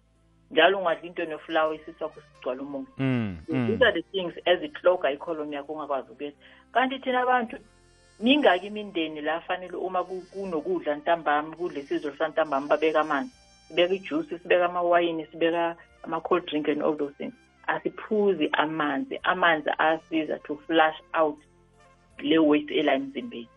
njalo 0.50 0.78
ungadli 0.78 1.08
into 1.08 1.22
enoflower 1.22 1.74
isiswakho 1.74 2.20
sigcwala 2.20 2.62
umoya 2.62 2.84
Mm. 2.98 3.36
Mm. 3.48 3.66
these 3.66 3.84
are 3.84 4.02
the 4.02 4.08
things 4.10 4.34
ezikloga 4.44 5.10
ikholoni 5.10 5.54
yakho 5.56 5.72
ungakwazi 5.72 6.12
ukuyela 6.12 6.36
kanti 6.72 6.98
thina 6.98 7.20
abantu 7.22 7.56
mingaki 8.20 8.66
imindeni 8.66 9.20
la 9.20 9.40
fanele 9.40 9.76
uma 9.76 10.04
ku- 10.04 10.24
kunokudla 10.32 10.96
ntambama 10.96 11.56
kudle 11.56 11.82
sizwe 11.82 12.16
santambama 12.18 12.66
babeka 12.66 13.00
amanzi 13.00 13.32
sibeka 13.68 13.94
ijuice 13.94 14.38
sibeka 14.38 14.64
amawayini 14.66 15.26
sibeka 15.26 15.76
ama-cold 16.02 16.46
drink 16.46 16.68
and 16.68 16.82
all 16.82 16.96
those 16.96 17.14
things. 17.14 17.34
Asiphuzi 17.66 18.48
amanzi 18.52 19.18
amanzi 19.22 19.70
ayasiza 19.78 20.38
to 20.38 20.56
flush 20.66 20.96
out 21.14 21.38
le 22.18 22.38
waste 22.38 22.70
ela 22.78 22.94
emzimbeni. 22.94 23.48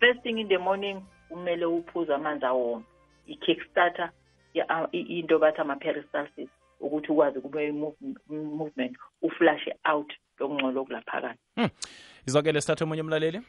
First 0.00 0.22
thing 0.22 0.38
in 0.38 0.48
the 0.48 0.58
morning 0.58 1.02
kumele 1.28 1.64
uphuze 1.66 2.14
amanzi 2.14 2.44
awoma 2.44 2.82
i-kickstarter 3.26 4.10
ya- 4.54 4.88
i- 4.92 5.18
into 5.18 5.38
bathi 5.38 5.60
ama-peristalsis 5.60 6.48
ukuthi 6.80 7.12
ukwazi 7.12 7.40
kube 7.40 7.68
i-movement 7.68 8.96
uflashe 9.22 9.74
out 9.84 10.12
lokungcola 10.38 10.80
okulaphakathi 10.80 11.38
izwakele 12.26 12.60
sithathe 12.60 12.84
omunye 12.84 13.02
umlaleli? 13.02 13.40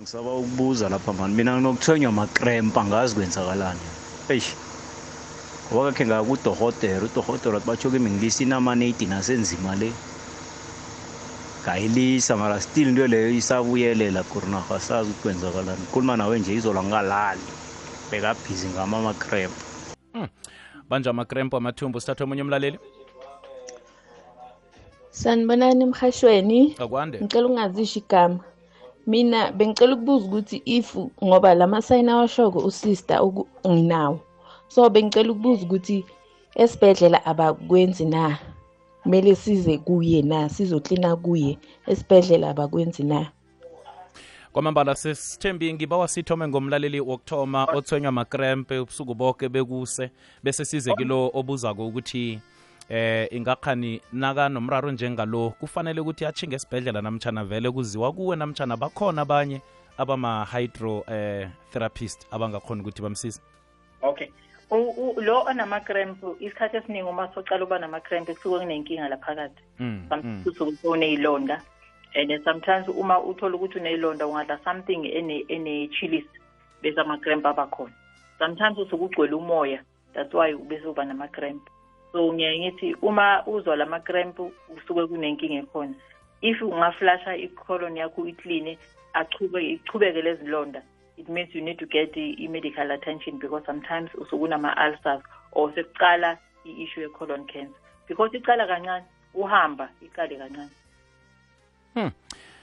Ngisaba 0.00 0.34
ukubuza 0.34 0.88
lapha 0.88 1.12
mani? 1.12 1.34
Mina 1.34 1.56
nginokuthonywa 1.56 2.12
makrempa 2.12 2.80
angazi 2.80 3.14
kwenzakalani. 3.14 3.80
Eish 4.28 4.54
ngoba 5.72 5.92
kakhe 5.92 6.06
ngaya 6.06 6.22
kudohotera 6.22 7.04
udohotera 7.04 7.54
wathi 7.54 7.66
batsho 7.66 7.90
kimi 7.90 8.10
ngilisa 8.10 8.42
inamaneyiti 8.42 9.06
nasenzima 9.06 9.76
le. 9.76 9.92
Ngayilisa 11.62 12.36
mara 12.36 12.60
still 12.60 12.88
into 12.88 13.06
leyo 13.06 13.30
isabuyelela 13.30 14.22
kurinarha 14.22 14.76
asazi 14.76 15.10
ukuthi 15.10 15.22
kwenzakalani. 15.22 15.86
Khuluma 15.92 16.16
nawe 16.16 16.38
nje 16.38 16.54
izolo 16.54 16.82
ngingalali. 16.82 17.42
Bekabhizi 18.10 18.68
ngama 18.68 18.98
amakrempa 18.98 19.68
banje 20.88 21.10
amakrempo 21.10 21.56
amathumbu 21.56 22.00
sithathe 22.00 22.24
omunye 22.24 22.42
umlaleli. 22.42 22.78
Sanibonani 25.10 25.84
emhashweni. 25.84 26.76
Akwande. 26.78 27.20
Ngicela 27.20 27.46
ukungazisho 27.46 27.98
igama. 27.98 28.40
Mina 29.08 29.52
bengicela 29.52 29.94
ukubuza 29.94 30.26
ukuthi 30.26 30.62
if 30.64 30.96
ngoba 31.24 31.54
la 31.54 31.66
masayini 31.66 32.10
awashoko 32.10 32.58
usister 32.58 33.22
uku- 33.22 33.48
nginawo. 33.68 34.20
So 34.68 34.90
bengicela 34.90 35.32
ukubuza 35.32 35.62
ukuthi 35.62 36.04
esibhedlela 36.54 37.26
abakwenzi 37.26 38.04
na? 38.04 38.38
Kumele 39.02 39.34
size 39.34 39.78
kuye 39.78 40.22
na? 40.22 40.48
Sizoklina 40.48 41.16
kuye? 41.16 41.58
Esibhedlela 41.86 42.50
abakwenzi 42.50 43.02
na? 43.02 43.26
Kwamambala 44.52 44.94
sesithembi 44.94 45.74
ngiba 45.74 45.96
wasithome 45.96 46.48
ngomlaleli 46.48 47.00
wokuthoma 47.00 47.64
othonywa 47.64 48.12
makrempe 48.12 48.78
ubusuku 48.78 49.14
bonke 49.14 49.48
bekuse 49.48 50.10
bese 50.42 50.64
size 50.64 50.94
kilo 50.94 51.30
obuzako 51.34 51.86
ukuthi 51.86 52.40
eh 52.88 53.28
ingakhani 53.32 54.00
naka 54.12 54.48
nomraro 54.48 54.90
njengalo 54.90 55.50
kufanele 55.50 56.00
ukuthi 56.00 56.24
achinge 56.26 56.56
esibhedlela 56.56 57.02
namtshana 57.02 57.44
vele 57.44 57.70
kuziwa 57.70 58.12
kuwe 58.12 58.36
namtshana 58.36 58.76
bakhona 58.76 59.22
abanye 59.22 59.60
abama-hydro 59.98 61.04
eh, 61.10 61.48
therapist 61.72 62.26
abangakhona 62.30 62.82
ukuthi 62.82 63.02
bamsize. 63.02 63.40
Okay. 64.02 64.28
U- 64.70 64.94
u- 65.16 65.20
lo 65.20 65.42
onama-cramp 65.44 66.18
isikhathi 66.40 66.76
esiningi 66.76 67.08
uma 67.08 67.28
socala 67.34 67.64
uba 67.64 67.78
nama-cramp 67.78 68.26
kusuke 68.28 68.58
kunenkinga 68.58 69.08
laphakathi 69.08 69.62
Mm, 69.80 70.06
sometimes 70.08 70.46
usuke 70.46 70.88
uneyilonda. 70.88 71.62
And 72.14 72.30
then 72.30 72.42
sometimes 72.44 72.88
uma 72.88 73.18
uthola 73.20 73.56
ukuthi 73.56 73.78
uneyilonda 73.78 74.26
ungadla 74.26 74.58
something 74.64 75.04
ene- 75.06 75.44
ene-chilis 75.48 76.24
bese 76.82 77.00
ama-cramp 77.00 77.46
aba 77.46 77.66
khona 77.66 77.92
sometimes 78.38 78.78
usuke 78.78 79.04
ugcwele 79.04 79.34
umoya 79.34 79.82
that's 80.14 80.34
why 80.34 80.54
bese 80.54 80.86
uba 80.86 81.04
nama-cramp 81.04 81.62
so 82.12 82.32
ngiyaye 82.32 82.58
ngithi 82.58 82.94
uma 83.02 83.46
uzwa 83.46 83.76
lama-cramp 83.76 84.38
usuke 84.76 85.06
kunenkinga 85.06 85.62
ekhona 85.62 85.94
if 86.40 86.62
ungaflasha 86.62 87.36
icolon 87.36 87.96
yakho 87.96 88.26
ikline 88.26 88.78
achube 89.12 89.70
ichubeke 89.70 90.22
lezi 90.22 90.46
londa 90.46 90.82
it 91.16 91.28
means 91.28 91.54
you 91.54 91.60
need 91.60 91.78
to 91.78 91.86
get 91.86 92.16
i-medical 92.16 92.90
attention 92.90 93.38
because 93.38 93.62
sometimes 93.66 94.10
usuke 94.14 94.42
unama-ulcers 94.42 95.22
or 95.52 95.72
sekuqala 95.72 96.38
i-issue 96.64 97.00
ye-colon 97.00 97.44
cancer. 97.46 97.74
Because 98.06 98.30
iqala 98.32 98.66
kancane 98.66 99.04
uhamba 99.34 99.88
iqale 100.02 100.38
kancane. 100.38 100.70
Hmm. 101.94 102.10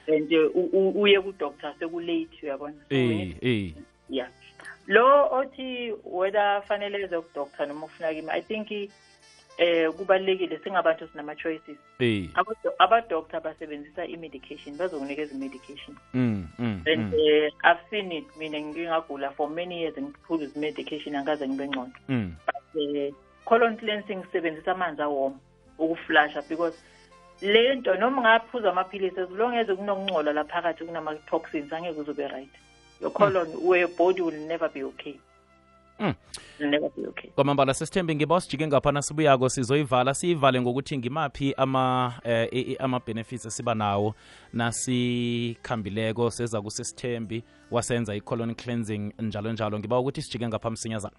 and 0.08 0.32
uh, 0.32 1.02
uye 1.02 1.20
kudoctor 1.22 1.74
sekulate 1.80 2.42
uyabona? 2.44 2.76
Eh 2.90 3.34
eh 3.42 3.74
yeah. 4.10 4.28
Lo 4.88 5.30
othi 5.32 5.92
whether 6.04 6.64
fanele 6.68 7.04
eze 7.04 7.18
kudoctor 7.22 7.68
noma 7.68 7.86
ufuna 7.86 8.14
kimi 8.14 8.30
i 8.30 8.42
think 8.42 8.72
eh 9.58 9.90
kubalekile 9.92 10.60
singabantu 10.64 11.08
sinama-choices. 11.08 11.78
Eh 12.00 12.30
Abo- 12.34 12.76
abadoctor 12.80 13.42
basebenzisa 13.42 14.06
i-medication 14.06 14.78
bazokunikeza 14.78 15.34
i-medication. 15.36 15.96
Mm 16.14 16.48
mm 16.60 16.82
and 16.86 17.14
mm, 17.14 17.14
uh, 17.14 17.48
i've 17.72 17.82
seen 17.90 18.12
it 18.12 18.26
mina 18.38 18.60
ngingagula 18.62 19.32
for 19.32 19.50
many 19.50 19.82
years 19.82 19.98
ngiphuza 19.98 20.46
i-medication 20.56 21.16
angikaze 21.16 21.48
ngibe 21.48 21.68
ngcono 21.68 21.92
mm. 22.10 22.34
Eh 22.80 23.14
colon 23.46 23.78
cleansing 23.78 24.24
sisebenzisa 24.26 24.72
amanzi 24.72 25.02
awoma 25.02 25.36
ukuflasha 25.78 26.42
because 26.50 26.76
le 27.42 27.76
nto 27.76 27.96
noma 27.96 28.18
ungaphuza 28.22 28.70
amaphilisi 28.72 29.20
as 29.20 29.30
long 29.30 29.56
as 29.56 29.68
kunokungcola 29.68 30.34
laphakathi 30.34 30.84
kunama-toxins 30.86 31.74
angeke 31.74 32.00
uzobe 32.00 32.28
right. 32.28 32.50
Your 33.02 33.12
colon 33.12 33.48
your 33.62 33.88
body 33.98 34.22
will 34.22 34.48
never 34.48 34.70
be 34.70 34.84
okay. 34.84 35.16
Mm. 36.00 36.14
okay 37.10 37.30
kwamambala 37.36 37.74
sesithembi 37.74 38.16
ngiba 38.16 38.42
sijike 38.42 38.68
ngapha 38.68 39.02
sibuyako 39.02 39.50
sizoyivala 39.50 40.14
siyivale 40.14 40.62
ngokuthi 40.62 40.98
ngimaphi 40.98 41.54
ama 41.58 42.14
eh, 42.24 42.48
i- 42.52 42.76
ama-benefits 42.80 43.46
esiba 43.46 43.76
nawo 43.76 44.16
nasikhambileko 44.54 46.32
seza 46.32 46.62
kusesithembi 46.62 47.44
wasenza 47.72 48.16
i-colon 48.16 48.56
cleansing 48.56 49.14
njalo 49.20 49.52
njalo 49.54 49.80
ngiba 49.80 50.00
ukuthi 50.00 50.22
sijike 50.22 50.48
ngapha 50.48 50.70
msinyazana 50.70 51.16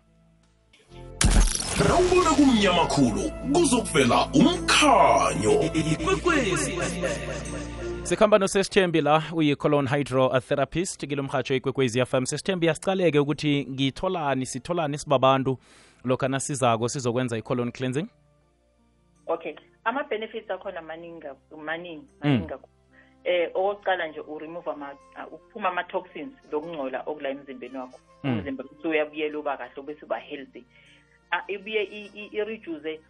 rawubona 1.89 2.31
kumnyama 2.31 2.87
khulu 2.87 3.31
kuzokuvela 3.53 4.27
umkhanyo 4.35 5.53
sikhamba 8.07 8.39
nosesithembi 8.39 9.01
la 9.01 9.23
uyi-colon 9.35 9.89
hydrotherapist 9.89 11.07
kilo 11.07 11.23
mhatsho 11.23 11.55
ikwekwezi 11.55 12.05
fm 12.07 12.25
sesithembi 12.25 12.67
yasicaleke 12.67 13.19
ukuthi 13.19 13.67
ngitholani 13.71 14.47
sitholani 14.47 14.99
sibabantu 14.99 15.59
lokhu 16.05 16.41
sizako 16.41 16.89
sizokwenza 16.89 17.39
i-colon 17.39 17.73
cleansing? 17.73 18.07
Okay 19.27 19.55
ama-benefits 19.85 20.51
akhona 20.51 20.83
maningi 20.83 21.27
maningi 21.65 22.07
maningi 22.21 22.55
mm. 22.55 22.61
eh 23.25 23.51
okokuqala 23.55 24.09
nje 24.09 24.21
uremove 24.21 24.71
ama 24.71 24.93
uh, 24.93 25.33
ukuphuma 25.33 25.69
ama-toxins 25.69 26.33
lokungcola 26.53 27.03
okula 27.07 27.29
emzimbeni 27.29 27.79
wakho. 27.79 27.99
Mm. 28.25 28.39
umzimba 28.39 28.65
bese 28.65 28.89
uyabuyela 28.89 29.39
uba 29.39 29.57
kahle 29.57 29.83
bese 29.83 30.05
uba 30.05 30.19
healthy 30.19 30.65
Ah, 31.33 31.43
ibuye 31.49 31.83
i-reduce 32.33 33.01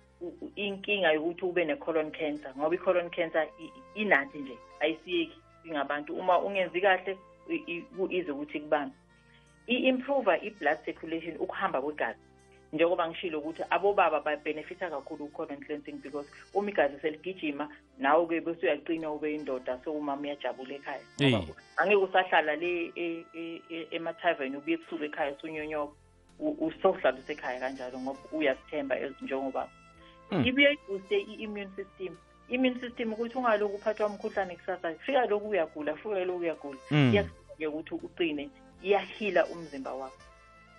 inkinga 0.56 1.12
yokuthi 1.12 1.44
ube 1.44 1.64
ne-colon 1.64 2.10
cancer 2.10 2.52
ngoba 2.58 2.74
i-colon 2.74 3.10
cancer 3.10 3.46
i- 3.60 3.64
i- 3.64 4.02
inathi 4.02 4.38
nje 4.38 4.58
ayisiyeki 4.80 5.38
singabantu 5.62 6.14
uma 6.14 6.38
ungenzi 6.38 6.80
kahle 6.80 7.18
i- 7.50 7.64
i- 7.66 7.82
ku-easy 7.96 8.30
ukuthi 8.30 8.60
kubambe 8.60 8.94
i-improve 9.66 10.38
i-blood 10.42 10.78
circulation 10.84 11.36
ukuhamba 11.38 11.82
kwegazi 11.82 12.18
njengoba 12.72 13.08
ngishilo 13.08 13.38
ukuthi 13.38 13.62
abobaba 13.70 14.20
babenefitha 14.20 14.90
kakhulu 14.90 15.26
ku-colon 15.26 15.60
cleansing 15.64 15.92
because 16.02 16.28
uma 16.54 16.70
igazi 16.70 17.00
seligijima 17.00 17.68
nawe-ke 17.98 18.40
bese 18.40 18.66
uyaqina 18.66 19.10
ube 19.12 19.34
indoda 19.34 19.78
so 19.84 19.92
umama 19.92 20.22
uyajabula 20.22 20.74
ekhaya 20.74 21.00
Ngoba 21.22 21.38
Eh. 21.38 21.54
angeke 21.76 21.96
usahlala 21.96 22.56
le 22.56 22.92
e- 22.96 23.24
e- 23.34 23.62
e- 23.70 23.86
ema-tavern 23.90 24.56
ubuye 24.56 24.74
ebusuku 24.76 25.04
ekhaya 25.04 25.32
usunyonyoka 25.32 25.92
usohlala 26.40 27.18
usekhaya 27.18 27.60
kanjalo 27.60 27.98
ngoba 28.00 28.20
uyazithemba 28.32 28.94
as 28.96 29.12
njengobaba 29.22 29.68
Mm. 29.68 29.85
Ibuye 30.46 30.72
ibooste 30.72 31.16
i-immune 31.20 31.70
system. 31.76 32.16
I-immune 32.48 32.80
system 32.80 33.12
ukuthi 33.12 33.38
ungaloku 33.38 33.74
uphathwa 33.74 34.06
umkhuhlane 34.06 34.56
kusasa 34.56 34.94
fika 34.94 35.26
lokhu 35.26 35.48
uyagula 35.48 35.96
fika 35.96 36.24
lokhu 36.24 36.40
uyagula. 36.40 36.78
Mm. 36.90 37.10
iyasiza-ke 37.14 37.66
ukuthi 37.66 37.94
uqine 37.94 38.50
iyahila 38.82 39.46
umzimba 39.46 39.92
wakho. 39.94 40.22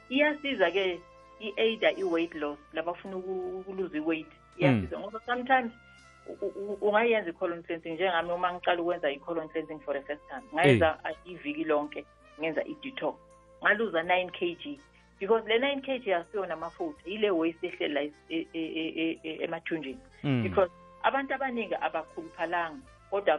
Iyasiza-ke 0.10 1.00
i-aida 1.40 1.92
i-weight 1.92 2.34
loss 2.36 2.58
labafuna 2.74 3.18
uku- 3.18 3.60
ukuluza 3.60 3.98
i-weight 3.98 4.28
iyasiza 4.58 5.00
ngoba 5.00 5.20
sometimes 5.26 5.72
ungayenza 6.82 7.30
i-colon 7.30 7.64
cleansing 7.64 7.90
njengami 7.94 8.32
uma 8.32 8.54
ngiqala 8.54 8.82
ukwenza 8.82 9.12
i-colon 9.12 9.50
cleansing 9.50 9.80
for 9.80 9.94
the 9.94 10.02
first 10.02 10.22
time. 10.30 10.42
Ngayenza 10.54 10.98
iviki 11.26 11.64
lonke 11.64 12.06
ngenza 12.40 12.64
i-detox. 12.64 13.16
Ngaluza 13.64 14.04
9 14.04 14.30
kg 14.32 14.80
because 15.20 15.44
le 15.48 15.58
9 15.60 15.82
kg 15.82 16.08
asiyona 16.14 16.54
amafutha 16.54 17.02
yile 17.06 17.30
waste 17.32 17.68
ehlela 17.68 18.02
e- 18.02 18.12
e- 18.30 19.20
e- 19.24 19.44
emathunjini. 19.44 20.00
Mm. 20.24 20.44
because 20.44 20.72
abantu 21.04 21.34
abaningi 21.34 21.76
abakhuluphalanga 21.76 22.82
kodwa 23.10 23.38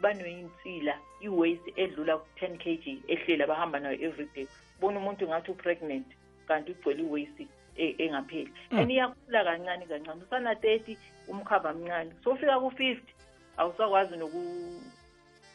banoyinsila 0.00 0.98
i-waste 1.20 1.72
edlula 1.76 2.18
ku-10 2.18 2.56
kg 2.58 2.84
ehlela 3.08 3.44
abahamba 3.44 3.80
nayo 3.80 3.98
every 4.00 4.28
day. 4.34 4.46
Bona 4.80 4.98
umuntu 5.00 5.28
ngathi 5.28 5.50
upregnant 5.50 6.06
kanti 6.48 6.72
ugcwele 6.72 7.02
i-waste 7.02 7.46
e- 7.76 7.94
engapheli. 7.98 8.52
And 8.70 8.90
iyakhula 8.90 9.44
kancane 9.44 9.86
kancane 9.86 10.22
usana-30 10.22 10.96
umkhaba 11.28 11.72
mncane. 11.74 12.12
Sofika 12.24 12.60
ku-50 12.60 12.98
awusakwazi 13.56 14.16
noku- 14.16 14.80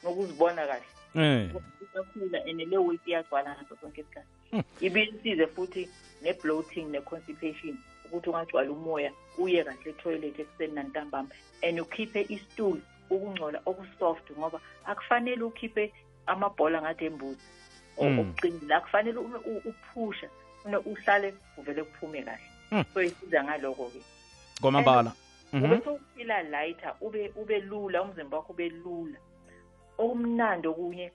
nokuzibona 0.04 0.68
kahle 0.68 0.84
eh. 1.16 1.50
Isakhula 1.84 2.40
and 2.48 2.60
le 2.60 2.78
weight 2.78 3.02
iyagcwala 3.08 3.56
ngaso 3.56 3.76
sonke 3.82 4.02
isikhathi. 4.02 4.64
Ibuye 4.82 5.14
isize 5.14 5.48
futhi 5.48 5.90
ne-bloating 6.22 6.92
ne-constipation 6.92 7.78
ukuthi 8.06 8.30
ungagcwala 8.30 8.72
umoya 8.72 9.12
uye 9.38 9.64
kahle 9.64 9.90
etoilet 9.90 10.40
ekuseni 10.40 10.74
nantambama. 10.74 11.30
And 11.64 11.80
ukhiphe 11.80 12.26
istool 12.30 12.78
ukungcola 13.10 13.62
okusoft 13.66 14.32
ngoba 14.38 14.60
akufanele 14.86 15.44
ukhiphe 15.44 15.94
amabhola 16.28 16.82
ngathi 16.82 17.06
embuzi. 17.06 17.46
Mm. 18.02 18.20
okuqinile 18.20 18.76
akufanele 18.76 19.20
uphusha 19.66 20.30
funa 20.64 20.80
uhlale 20.80 21.34
uvele 21.58 21.84
kuphume 21.84 22.24
kahle. 22.24 22.48
Mm. 22.72 22.86
so 22.94 23.04
isiza 23.04 23.44
ngaloko-ke 23.44 24.02
kwamambala 24.62 25.14
Mhm. 25.54 25.66
ube 25.66 25.82
sowufila 25.84 26.44
lighter 26.44 26.96
ube 27.02 27.32
ube 27.36 27.60
lula 27.60 28.02
umzimba 28.02 28.38
wakho 28.38 28.54
ube 28.54 28.70
lula. 28.70 29.18
Okumnandi 30.02 30.68
okunye 30.68 31.12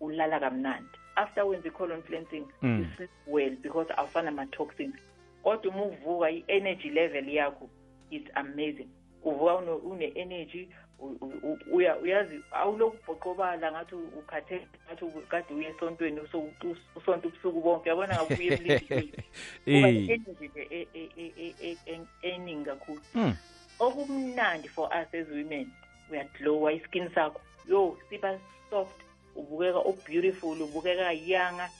ulala 0.00 0.40
kamnandi 0.40 0.98
after 1.16 1.44
wenza 1.44 1.68
i-colon 1.68 2.02
cleansing 2.02 2.44
Mm. 2.62 2.78
you 2.78 2.86
sleep 2.96 3.10
well 3.26 3.50
because 3.62 3.92
awufana 3.96 4.28
ama-toxins 4.28 4.94
kodwa 5.42 5.72
uma 5.74 5.82
uvuka 5.84 6.30
i-energy 6.30 6.90
level 6.90 7.28
yakho 7.28 7.70
is 8.10 8.22
amazing 8.34 8.88
uvuka 9.24 9.54
une- 9.54 9.70
une-energy 9.92 10.68
u- 10.98 11.16
u- 11.20 11.40
u- 11.42 11.58
uya- 11.76 11.96
uyazi 11.98 12.40
awulokhu 12.52 12.96
ubhoqobala 13.12 13.72
ngathi 13.72 13.94
ukhathe 13.94 14.66
ngathi 14.86 15.04
u- 15.04 15.22
kade 15.28 15.54
uye 15.54 15.68
esontweni 15.68 16.20
uso- 16.20 16.50
us- 16.64 16.96
usonto 16.96 17.28
ubusuku 17.28 17.60
bonke 17.60 17.88
uyabona 17.92 18.14
ngabe 18.14 18.34
uye 18.34 18.54
emlindweni 18.54 19.12
uba 19.66 19.88
Eh. 19.88 19.94
ne-energy 19.94 20.48
nje 20.48 20.66
e- 20.70 20.88
e- 20.94 21.10
e- 21.16 21.32
e- 21.38 21.54
e- 21.62 21.76
e- 21.86 22.06
eningi 22.22 22.64
kakhulu 22.64 23.00
Mm. 23.14 23.34
okumnandi 23.78 24.68
for 24.68 24.86
us 24.88 25.14
as 25.14 25.28
women 25.28 25.68
uyaglowa 26.10 26.72
iskin 26.72 27.08
sakho 27.14 27.40
yo 27.68 27.96
siba 28.10 28.38
soft 28.70 29.00
ubukeka 29.36 29.78
ubeautiful 29.78 30.62
ubukeka 30.62 31.12
yanga. 31.12 31.70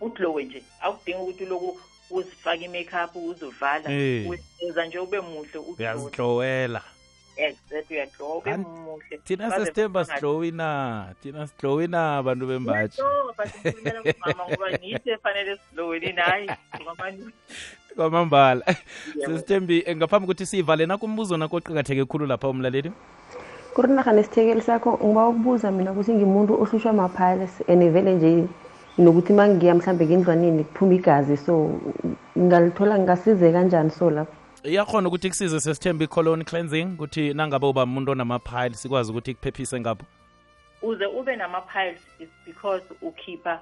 Uglowe 0.00 0.44
nje 0.44 0.62
awudingi 0.80 1.18
ukuthi 1.22 1.44
uloku 1.44 1.80
uzifake 2.10 2.64
i-makeup 2.64 3.16
uzovala 3.16 3.90
Eh. 3.92 4.28
uyenza 4.28 4.86
nje 4.86 4.98
ube 4.98 5.20
muhle 5.20 5.58
uglowe 5.58 5.74
uyazihlowela. 5.78 6.82
Exactly 7.36 7.96
uyaglowa 7.96 8.36
ube 8.36 8.50
Kanti 8.50 8.70
muhle. 8.70 9.18
thina 9.24 9.48
Baze 9.50 9.60
sesithemba 9.60 10.00
bangathi, 10.00 10.20
sihlowina 10.20 11.14
thina 11.22 11.46
sihlowina 11.46 12.22
bantu 12.22 12.46
bembaji? 12.46 13.02
"Uyaglowa, 13.02 13.34
but 13.36 13.46
ngikhulumela 13.56 14.02
kumama 14.12 14.44
ngoba 14.48 14.70
ngithi 14.78 15.10
efanele 15.10 15.56
sigloweni 15.56 16.12
nayi 16.12 16.50
ngomani 16.82 17.24
kwamambala. 17.96 18.64
Sesithembi 19.26 19.82
eh, 19.86 19.96
ngaphambi 19.96 20.24
ukuthi 20.24 20.46
siyivale 20.46 20.86
nakumbuzo 20.86 21.36
nakho 21.36 21.56
oqakatheke 21.56 22.04
khulu 22.04 22.26
lapha 22.26 22.48
umlaleli? 22.48 22.92
Kuri 23.78 23.94
nesithekeli 23.94 24.60
sakho 24.60 24.98
ngiba 24.98 25.28
ukubuza 25.28 25.70
mina 25.70 25.92
ukuthi 25.92 26.12
ngimuntu 26.12 26.62
ohlushwa 26.62 26.92
maphales 26.92 27.62
and 27.68 27.92
vele 27.92 28.14
nje 28.14 28.48
nokuthi 28.98 29.32
uma 29.32 29.48
ngiya 29.48 29.74
mhlambe 29.74 30.06
ngendlwaneni 30.06 30.64
kuphuma 30.64 30.94
igazi 30.94 31.36
so 31.36 31.80
ngingalithola 32.38 32.98
ngingasize 32.98 33.52
kanjani 33.52 33.90
so 33.90 34.10
lapho 34.10 34.32
iyakhona 34.64 35.08
ukuthi 35.08 35.28
kusize 35.28 35.60
sesithemba 35.60 36.04
i-colon 36.04 36.44
cleansing 36.44 36.86
ukuthi 36.94 37.34
nangabe 37.34 37.66
uba 37.66 37.82
umuntu 37.82 38.12
onama-pile 38.12 38.74
sikwazi 38.74 39.10
ukuthi 39.10 39.34
kuphephise 39.34 39.80
ngapho 39.80 40.04
uze 40.82 41.06
ube 41.06 41.36
nama-piles 41.36 42.00
is 42.18 42.28
because 42.46 42.82
ukhipha 43.02 43.60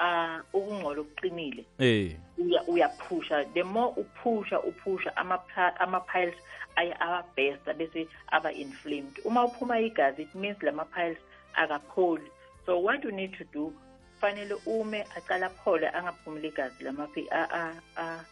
uh, 0.00 0.38
ukungcola 0.60 1.00
okuqinile 1.00 1.64
eh 1.78 2.16
uya 2.38 2.62
uyaphusha 2.68 3.44
the 3.54 3.62
more 3.62 3.92
uphusha 3.96 4.60
uphusha 4.60 5.16
ama-pi- 5.16 5.76
ama-piles 5.78 6.34
aye 6.76 6.94
ababhesta 7.00 7.74
bese 7.74 8.08
aba 8.32 8.52
inflamed. 8.52 9.18
Uma 9.24 9.44
uphuma 9.44 9.80
igazi 9.80 10.22
it 10.22 10.34
means 10.34 10.62
lama-piles 10.62 11.18
akapholi. 11.54 12.28
So 12.66 12.78
what 12.78 13.04
you 13.04 13.12
need 13.12 13.32
to 13.38 13.44
do 13.52 13.72
fanele 14.20 14.54
ume 14.66 15.04
acala 15.16 15.46
aphole 15.46 15.88
angaphumuli 15.88 16.48
igazi 16.48 16.84
lamapi 16.84 17.28
a- 17.30 17.48
a- 17.50 17.80
a- 17.96 18.24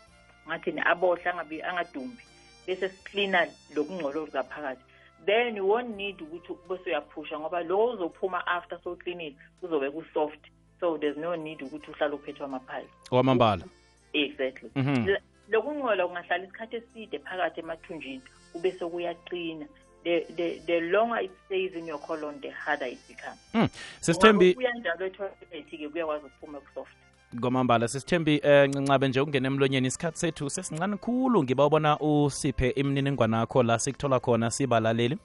ngathini 0.49 0.81
abohle 0.81 1.25
angabi 1.31 1.63
angadumbi. 1.63 2.23
Bese 2.67 2.89
siklina 2.89 3.47
lokungcola 3.75 4.21
olukaphakathi 4.21 4.83
then 5.27 5.57
you 5.57 5.67
won't 5.67 5.97
need 5.97 6.19
ukuthi 6.21 6.55
bese 6.69 6.91
uyaphusha 6.91 7.39
ngoba 7.39 7.63
lo 7.63 7.87
uzophuma 7.93 8.47
after 8.47 8.79
sowuklinile 8.85 9.37
kuzobe 9.61 9.91
ku-soft. 9.91 10.41
So 10.81 10.99
there's 10.99 11.17
no 11.17 11.35
need 11.37 11.61
ukuthi 11.63 11.91
uhlale 11.91 12.15
uphethwe 12.15 12.45
amaphali 12.45 12.89
kwamambala 13.09 13.65
exactly. 14.13 14.71
Mhm. 14.75 15.07
Le- 15.07 15.23
lokungcola 15.49 16.07
kungahlala 16.07 16.45
isikhathi 16.45 16.77
eside 16.77 17.19
phakathi 17.19 17.61
emathunjini 17.61 18.23
kube 18.53 18.73
sekuyaqina 18.73 19.67
the, 20.05 20.21
the, 20.37 20.61
the 20.67 20.81
longer 20.81 21.25
it 21.25 21.31
stays 21.47 21.73
in 21.75 21.87
your 21.87 21.99
colon 22.01 22.41
the 22.41 22.51
harder 22.51 22.87
it 22.87 22.99
becomes. 23.09 23.39
Mm. 23.55 23.69
sesithembi 24.01 24.55
kuyanjalo 24.55 25.07
etoilet-ke 25.07 25.89
kuyakwazi 25.89 26.27
ukuphuma 26.27 26.61
kusoft 26.61 26.93
kwamambala 27.41 27.89
sesithembi 27.89 28.41
eh 28.43 28.69
ncancabe 28.69 29.09
nje 29.09 29.21
ungena 29.21 29.49
emlonyeni. 29.49 29.89
Isikhathi 29.89 30.19
sethu 30.19 30.51
sesincane 30.51 30.97
khulu. 30.97 31.43
Ngiba 31.43 31.67
ubona 31.67 31.99
usiphe 32.01 32.71
imininingwana 32.71 33.39
yakho 33.39 33.63
la 33.63 33.79
sikuthola 33.79 34.21
khona 34.21 34.51
sibalaleli 34.51 35.19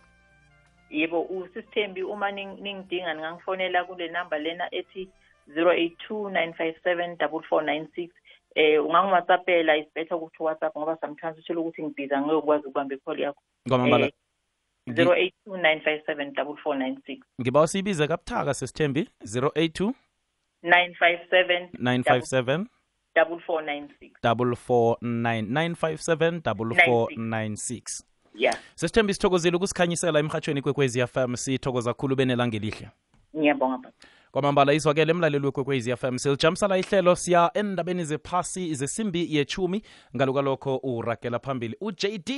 yebo 0.90 1.22
usisithembi 1.22 2.04
uma 2.04 2.32
ning- 2.32 2.62
ningidinga 2.62 3.14
ningangifonela 3.14 3.84
kule 3.84 4.08
namba 4.08 4.40
lena 4.40 4.76
ethi 4.76 5.10
082 5.56 7.90
eh 8.56 8.86
ungangiwhatsappela 8.86 9.78
is 9.78 9.86
better 9.96 10.18
ukuthi 10.18 10.44
whatsapp 10.44 10.78
ngoba 10.78 10.98
sometimes 11.02 11.38
utshela 11.38 11.60
ukuthi 11.60 11.84
ngibhiza 11.84 12.22
ngiyokwazi 12.22 12.68
ukubamba 12.68 12.96
icall 12.96 13.20
yakho. 13.20 13.42
Kwamambala 13.68 14.06
Eh, 14.06 14.12
082 14.96 17.18
ngiba 17.42 17.62
usiyibize 17.62 18.08
kabuthaka 18.08 18.54
sesithembi 18.54 19.10
082 19.22 19.94
957 20.64 21.68
957 21.74 22.66
4496 23.16 24.12
449 24.24 25.42
957 25.42 26.42
4496 26.42 28.04
yeah. 28.36 28.56
Sesithembi 28.76 29.14
sithokozile 29.14 29.58
ukusikhanyisela 29.58 30.20
emhatshweni 30.20 30.62
kwekwezi 30.62 31.08
fm 31.08 31.36
sithokoza 31.36 31.94
khulu 31.94 32.16
benelanga 32.16 32.58
elihle 32.58 32.90
ngiyabonga 33.38 33.78
baba. 33.78 33.92
Kwamambala 34.32 34.74
izwakele 34.74 35.12
emlaleli 35.12 35.46
wekwekwezi 35.46 35.96
fm 35.96 36.18
silijamisala 36.18 36.78
ihlelo 36.78 37.16
siya 37.16 37.52
endabeni 37.54 38.06
zephasi 38.06 38.76
zesimbi 38.76 39.36
yechumi 39.36 39.82
ngalo 40.16 40.34
kalokho 40.34 40.80
uragela 40.84 41.40
phambili 41.40 41.76
ujd 41.82 42.30